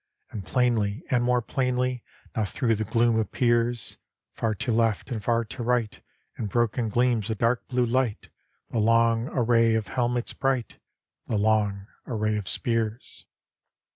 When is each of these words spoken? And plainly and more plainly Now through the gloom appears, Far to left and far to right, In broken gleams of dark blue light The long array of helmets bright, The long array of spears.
And 0.31 0.43
plainly 0.43 1.03
and 1.11 1.23
more 1.23 1.43
plainly 1.43 2.03
Now 2.35 2.43
through 2.45 2.73
the 2.73 2.83
gloom 2.83 3.19
appears, 3.19 3.97
Far 4.33 4.55
to 4.55 4.71
left 4.73 5.11
and 5.11 5.23
far 5.23 5.45
to 5.45 5.61
right, 5.61 6.01
In 6.39 6.47
broken 6.47 6.89
gleams 6.89 7.29
of 7.29 7.37
dark 7.37 7.67
blue 7.67 7.85
light 7.85 8.29
The 8.71 8.79
long 8.79 9.27
array 9.27 9.75
of 9.75 9.89
helmets 9.89 10.33
bright, 10.33 10.79
The 11.27 11.37
long 11.37 11.85
array 12.07 12.35
of 12.37 12.49
spears. 12.49 13.27